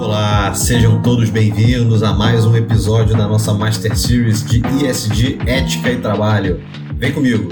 [0.00, 5.92] Olá, sejam todos bem-vindos a mais um episódio da nossa Master Series de ISD Ética
[5.92, 6.58] e Trabalho.
[6.96, 7.50] Vem comigo!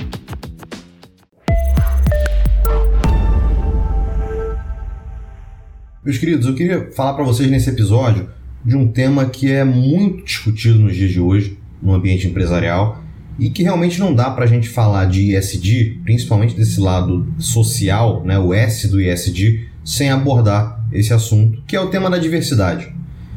[6.03, 8.31] Meus queridos, eu queria falar para vocês nesse episódio
[8.65, 13.05] de um tema que é muito discutido nos dias de hoje no ambiente empresarial
[13.39, 18.25] e que realmente não dá para a gente falar de ISD, principalmente desse lado social,
[18.25, 22.93] né, o S do ISD, sem abordar esse assunto, que é o tema da diversidade.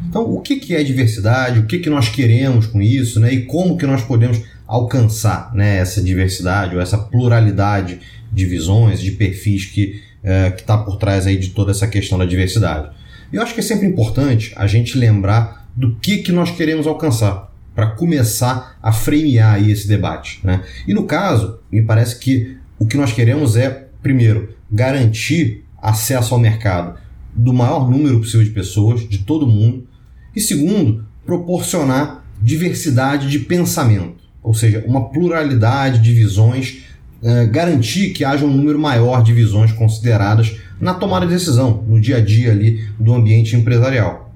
[0.10, 1.60] Então, o que, é diversidade?
[1.60, 3.22] O que, que nós queremos com isso?
[3.22, 3.34] Né?
[3.34, 9.12] E como que nós podemos alcançar né, essa diversidade ou essa pluralidade de visões, de
[9.12, 12.90] perfis que é, está por trás aí de toda essa questão da diversidade?
[13.32, 17.50] Eu acho que é sempre importante a gente lembrar do que, que nós queremos alcançar
[17.74, 20.42] para começar a fremear aí esse debate.
[20.44, 20.62] Né?
[20.86, 26.40] E no caso, me parece que o que nós queremos é, primeiro, garantir acesso ao
[26.40, 27.00] mercado
[27.34, 29.88] do maior número possível de pessoas, de todo mundo,
[30.36, 36.84] e segundo, proporcionar diversidade de pensamento, ou seja, uma pluralidade de visões,
[37.24, 42.02] eh, garantir que haja um número maior de visões consideradas na tomada de decisão, no
[42.02, 44.34] dia a dia ali do ambiente empresarial.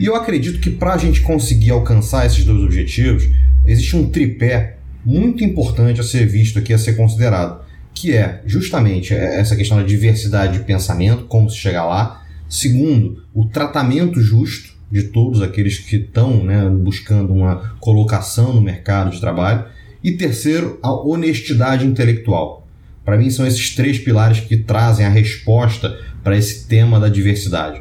[0.00, 3.28] E eu acredito que para a gente conseguir alcançar esses dois objetivos,
[3.66, 7.63] existe um tripé muito importante a ser visto aqui, a ser considerado,
[8.04, 12.22] que é justamente essa questão da diversidade de pensamento, como se chegar lá.
[12.50, 19.10] Segundo, o tratamento justo de todos aqueles que estão né, buscando uma colocação no mercado
[19.10, 19.64] de trabalho.
[20.02, 22.68] E terceiro, a honestidade intelectual.
[23.06, 27.80] Para mim, são esses três pilares que trazem a resposta para esse tema da diversidade.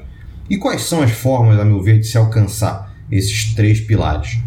[0.50, 4.40] E quais são as formas, a meu ver, de se alcançar esses três pilares?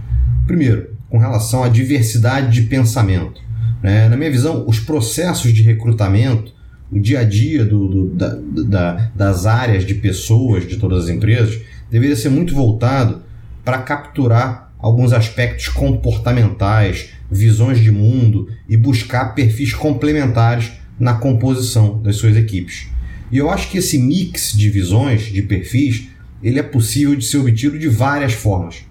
[0.47, 3.45] Primeiro, com relação à diversidade de pensamento.
[3.83, 4.09] Né?
[4.09, 6.53] Na minha visão, os processos de recrutamento,
[6.91, 11.11] o dia a dia do, do, da, da, das áreas de pessoas de todas as
[11.11, 11.61] empresas,
[11.91, 13.23] deveria ser muito voltado
[13.65, 22.17] para capturar alguns aspectos comportamentais, visões de mundo e buscar perfis complementares na composição das
[22.17, 22.89] suas equipes.
[23.31, 26.09] E eu acho que esse mix de visões, de perfis,
[26.43, 28.85] ele é possível de ser obtido de várias formas.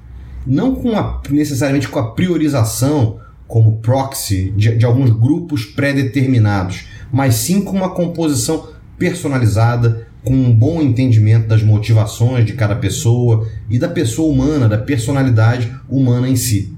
[0.45, 7.35] Não com a, necessariamente com a priorização como proxy de, de alguns grupos pré-determinados, mas
[7.35, 8.67] sim com uma composição
[8.97, 14.77] personalizada, com um bom entendimento das motivações de cada pessoa e da pessoa humana, da
[14.77, 16.73] personalidade humana em si.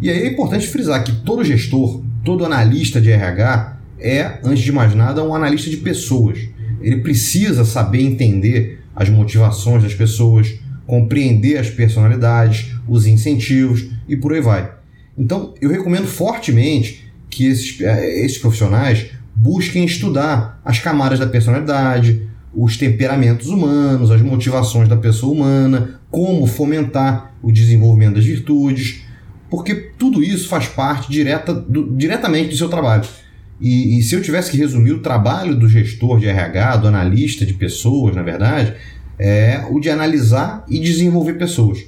[0.00, 4.72] E aí é importante frisar que todo gestor, todo analista de RH é, antes de
[4.72, 6.38] mais nada, um analista de pessoas
[6.80, 14.32] ele precisa saber entender as motivações das pessoas, compreender as personalidades, os incentivos e por
[14.32, 14.75] aí vai.
[15.18, 22.28] Então, eu recomendo fortemente que esses, eh, esses profissionais busquem estudar as camadas da personalidade,
[22.54, 29.02] os temperamentos humanos, as motivações da pessoa humana, como fomentar o desenvolvimento das virtudes,
[29.50, 33.04] porque tudo isso faz parte direta do, diretamente do seu trabalho.
[33.60, 37.44] E, e, se eu tivesse que resumir o trabalho do gestor de RH, do analista
[37.46, 38.74] de pessoas, na verdade,
[39.18, 41.84] é o de analisar e desenvolver pessoas.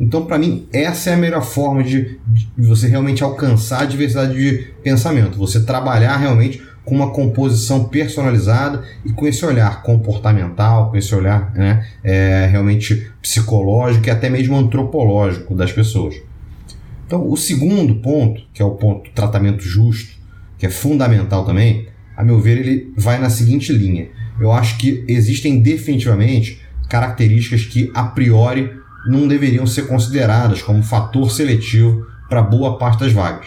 [0.00, 4.34] Então, para mim, essa é a melhor forma de, de, você realmente alcançar a diversidade
[4.34, 5.36] de pensamento.
[5.38, 11.52] Você trabalhar realmente com uma composição personalizada e com esse olhar comportamental, com esse olhar
[11.54, 16.14] né, é, realmente psicológico e até mesmo antropológico das pessoas.
[17.06, 20.16] Então, o segundo ponto, que é o ponto tratamento justo,
[20.56, 24.08] que é fundamental também, a meu ver, ele vai na seguinte linha.
[24.40, 28.70] Eu acho que existem definitivamente características que a priori
[29.08, 33.46] não deveriam ser consideradas como fator seletivo para boa parte das vagas.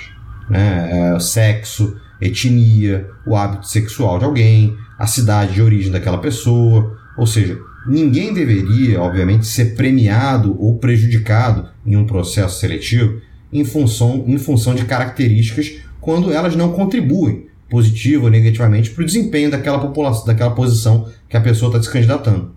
[0.50, 1.14] Né?
[1.16, 6.98] É, sexo, etnia, o hábito sexual de alguém, a cidade de origem daquela pessoa.
[7.18, 13.22] Ou seja, ninguém deveria, obviamente, ser premiado ou prejudicado em um processo seletivo
[13.54, 19.06] em função, em função de características quando elas não contribuem positivo ou negativamente para o
[19.06, 22.52] desempenho daquela população, daquela posição que a pessoa está se candidatando.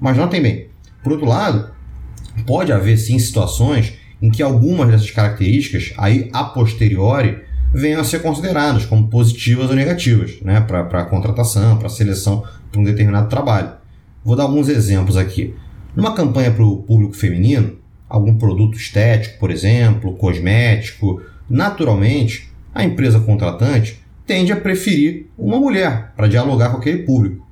[0.00, 0.68] Mas notem bem,
[1.02, 1.70] por outro lado,
[2.44, 7.38] pode haver sim situações em que algumas dessas características, aí a posteriori,
[7.72, 12.42] venham a ser consideradas como positivas ou negativas né, para a contratação, para a seleção
[12.70, 13.72] para um determinado trabalho.
[14.24, 15.54] Vou dar alguns exemplos aqui.
[15.94, 17.76] Numa campanha para o público feminino,
[18.08, 26.12] algum produto estético, por exemplo, cosmético, naturalmente a empresa contratante tende a preferir uma mulher
[26.16, 27.46] para dialogar com aquele público.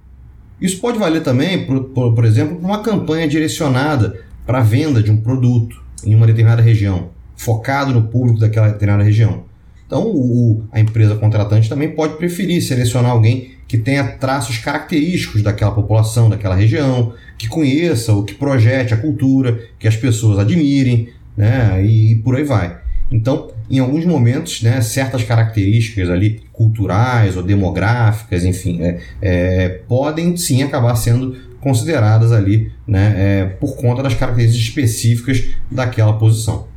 [0.60, 5.02] Isso pode valer também, por, por, por exemplo, para uma campanha direcionada para a venda
[5.02, 9.44] de um produto em uma determinada região, focado no público daquela determinada região.
[9.86, 15.72] Então, o, a empresa contratante também pode preferir selecionar alguém que tenha traços característicos daquela
[15.72, 21.84] população, daquela região, que conheça ou que projete a cultura, que as pessoas admirem, né?
[21.84, 22.78] E por aí vai.
[23.10, 30.36] Então, em alguns momentos, né, certas características ali culturais ou demográficas, enfim, é, é, podem
[30.36, 36.68] sim acabar sendo consideradas ali né, é, por conta das características específicas daquela posição.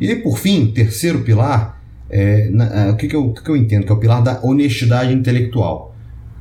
[0.00, 3.50] E por fim, terceiro pilar, é, na, é, o, que, que, eu, o que, que
[3.50, 3.86] eu entendo?
[3.86, 5.94] Que é o pilar da honestidade intelectual.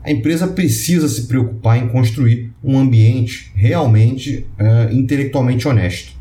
[0.03, 6.13] A empresa precisa se preocupar em construir um ambiente realmente é, intelectualmente honesto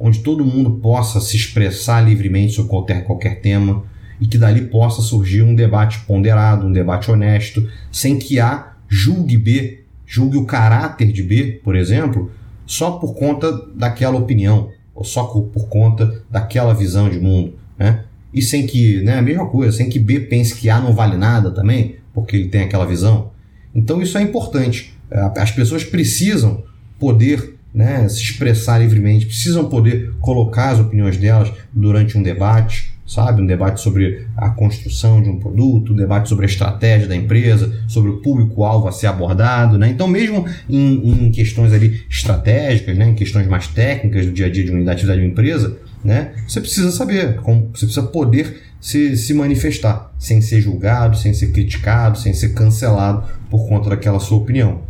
[0.00, 3.84] onde todo mundo possa se expressar livremente sobre qualquer, qualquer tema
[4.18, 9.36] e que dali possa surgir um debate ponderado, um debate honesto, sem que A julgue
[9.36, 12.32] B, julgue o caráter de B, por exemplo,
[12.66, 17.54] só por conta daquela opinião, ou só por conta daquela visão de mundo.
[17.78, 18.02] Né?
[18.34, 21.16] E sem que, né, a mesma coisa, sem que B pense que A não vale
[21.16, 23.30] nada também, porque ele tem aquela visão.
[23.72, 24.92] Então isso é importante.
[25.36, 26.64] As pessoas precisam
[26.98, 33.42] poder né, se expressar livremente, precisam poder colocar as opiniões delas durante um debate, sabe?
[33.42, 37.82] Um debate sobre a construção de um produto, um debate sobre a estratégia da empresa,
[37.88, 39.88] sobre o público-alvo a ser abordado, né?
[39.88, 44.48] Então, mesmo em, em, questões ali estratégicas, né, em questões mais técnicas do dia a
[44.48, 48.62] dia de uma atividade de uma empresa, né, você precisa saber, como, você precisa poder
[48.80, 54.20] se, se manifestar, sem ser julgado, sem ser criticado, sem ser cancelado por conta daquela
[54.20, 54.82] sua opinião.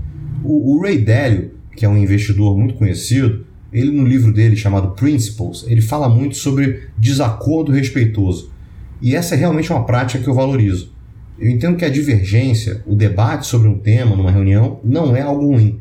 [0.45, 4.91] O, o Ray Dalio, que é um investidor muito conhecido, ele no livro dele chamado
[4.91, 8.53] Principles, ele fala muito sobre desacordo respeitoso.
[9.01, 10.93] E essa é realmente uma prática que eu valorizo.
[11.39, 15.47] Eu entendo que a divergência, o debate sobre um tema numa reunião, não é algo
[15.47, 15.79] ruim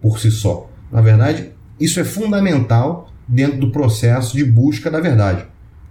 [0.00, 0.70] por si só.
[0.92, 1.50] Na verdade,
[1.80, 5.44] isso é fundamental dentro do processo de busca da verdade.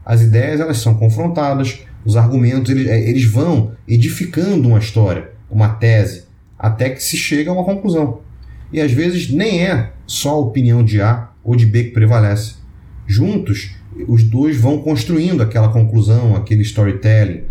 [0.06, 5.70] As ideias elas são confrontadas, os argumentos eles, é, eles vão edificando uma história, uma
[5.70, 6.26] tese,
[6.58, 8.22] até que se chega a uma conclusão.
[8.72, 12.56] E às vezes nem é só a opinião de A que prevalece.
[13.06, 13.76] Juntos,
[14.08, 17.44] os dois vão construindo aquela conclusão, aquele storytelling.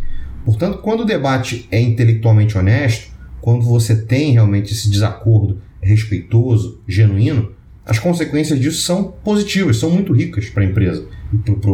[0.45, 3.11] Portanto, quando o debate é intelectualmente honesto,
[3.41, 7.53] quando você tem realmente esse desacordo respeitoso, genuíno,
[7.85, 11.07] as consequências disso são positivas, são muito ricas para a empresa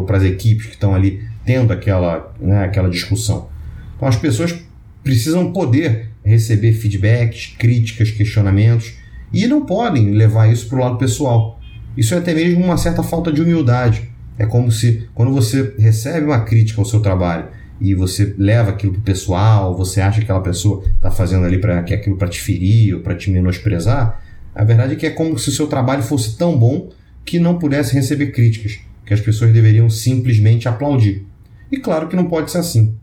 [0.06, 3.48] para as equipes que estão ali tendo aquela, né, aquela discussão.
[3.96, 4.54] Então, as pessoas
[5.02, 8.94] precisam poder receber feedbacks, críticas, questionamentos
[9.32, 11.60] e não podem levar isso para o lado pessoal.
[11.96, 14.10] Isso é até mesmo uma certa falta de humildade.
[14.38, 17.48] É como se, quando você recebe uma crítica ao seu trabalho
[17.80, 21.58] e você leva aquilo para o pessoal, você acha que aquela pessoa está fazendo ali
[21.58, 24.22] para que aquilo para te ferir ou para te menosprezar,
[24.54, 26.90] a verdade é que é como se o seu trabalho fosse tão bom
[27.24, 31.26] que não pudesse receber críticas, que as pessoas deveriam simplesmente aplaudir.
[31.70, 32.94] E claro que não pode ser assim.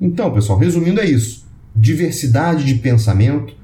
[0.00, 3.54] Então, pessoal, resumindo é isso: diversidade de pensamento,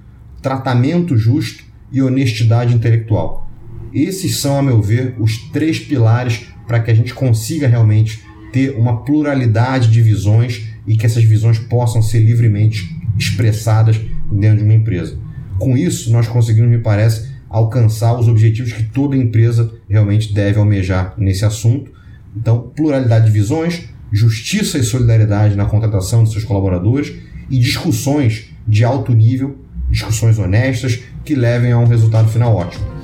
[0.43, 3.50] tratamento justo e honestidade intelectual.
[3.93, 8.23] Esses são, a meu ver, os três pilares para que a gente consiga realmente
[8.53, 14.01] ter uma pluralidade de visões e que essas visões possam ser livremente expressadas
[14.31, 15.19] dentro de uma empresa.
[15.59, 21.15] Com isso, nós conseguimos, me parece, alcançar os objetivos que toda empresa realmente deve almejar
[21.19, 21.91] nesse assunto.
[22.37, 27.13] Então, pluralidade de visões, justiça e solidariedade na contratação de seus colaboradores
[27.51, 29.59] e discussões de alto nível,
[29.91, 33.00] discussões honestas que levem a um resultado final ótimo.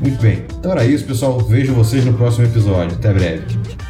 [0.00, 1.38] Muito bem, então era isso, pessoal.
[1.40, 2.96] Vejo vocês no próximo episódio.
[2.96, 3.83] Até breve.